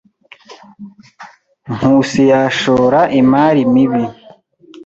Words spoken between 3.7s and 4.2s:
mibi.